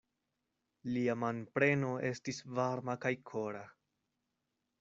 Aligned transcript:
Lia 0.95 1.15
manpremo 1.25 1.91
estis 2.11 2.41
varma 2.61 2.97
kaj 3.05 3.15
kora. 3.33 3.65